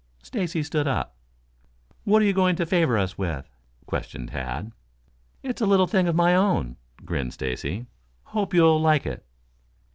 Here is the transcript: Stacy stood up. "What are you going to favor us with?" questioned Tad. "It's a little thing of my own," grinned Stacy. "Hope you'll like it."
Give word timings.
Stacy 0.23 0.63
stood 0.63 0.87
up. 0.87 1.15
"What 2.05 2.23
are 2.23 2.25
you 2.25 2.33
going 2.33 2.55
to 2.55 2.65
favor 2.65 2.97
us 2.97 3.19
with?" 3.19 3.47
questioned 3.85 4.29
Tad. 4.29 4.71
"It's 5.43 5.61
a 5.61 5.67
little 5.67 5.85
thing 5.85 6.07
of 6.07 6.15
my 6.15 6.33
own," 6.33 6.77
grinned 7.05 7.35
Stacy. 7.35 7.85
"Hope 8.23 8.51
you'll 8.55 8.81
like 8.81 9.05
it." 9.05 9.23